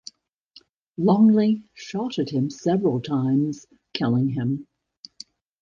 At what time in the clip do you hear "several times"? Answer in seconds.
2.49-3.67